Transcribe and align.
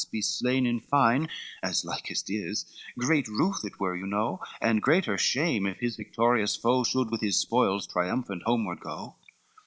be 0.11 0.19
slain 0.19 0.65
in 0.65 0.79
fine, 0.79 1.29
As 1.61 1.85
likest 1.85 2.27
is, 2.31 2.65
great 2.97 3.27
ruth 3.27 3.63
it 3.63 3.79
were 3.79 3.95
you 3.95 4.07
know, 4.07 4.39
And 4.59 4.81
greater 4.81 5.15
shame, 5.15 5.67
if 5.67 5.79
his 5.79 5.95
victorious 5.95 6.55
foe 6.55 6.83
Should 6.83 7.11
with 7.11 7.21
his 7.21 7.37
spoils 7.37 7.85
triumphant 7.85 8.41
homeward 8.47 8.79
go. 8.79 9.17